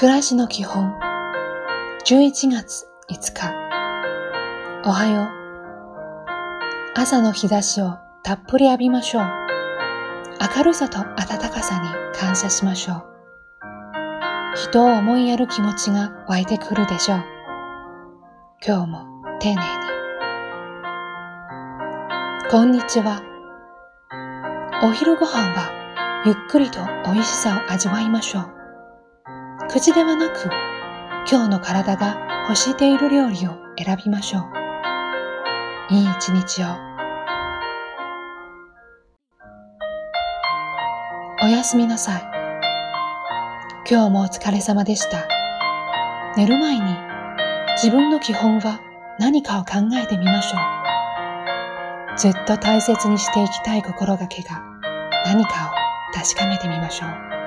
[0.00, 0.98] 暮らしの基本。
[2.06, 3.52] 11月5日。
[4.86, 5.28] おはよう。
[6.98, 9.24] 朝の日差しをたっぷり浴びましょう。
[10.56, 13.04] 明るさと暖かさに感謝しましょう。
[14.56, 17.24] 人を思いやる気持ちが湧いてくるでしょう。
[18.66, 19.04] 今日も
[19.38, 19.60] 丁寧に。
[22.50, 23.20] こんにちは。
[24.82, 28.59] お昼ご飯はゆっくりと美味しさを味わいましょう。
[29.70, 30.50] 口ではなく、
[31.30, 35.94] 今日の体が欲している料理を選びましょう。
[35.94, 36.66] いい一日を。
[41.44, 42.22] おやすみなさい。
[43.88, 45.28] 今日もお疲れ様でした。
[46.36, 46.96] 寝る前に
[47.76, 48.80] 自分の基本は
[49.20, 50.58] 何かを考えてみましょ
[52.16, 52.18] う。
[52.18, 54.64] ずっと大切にしていきたい心がけが
[55.24, 57.39] 何かを確かめてみましょう。